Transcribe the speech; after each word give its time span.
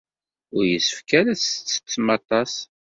Ur 0.55 0.63
yessefk 0.67 1.09
ara 1.19 1.29
ad 1.33 1.39
tettettem 1.39 2.07
aṭas. 2.17 2.53